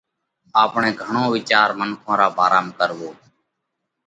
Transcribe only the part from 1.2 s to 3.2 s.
وِيچار منکون را ڀارام ڪروو،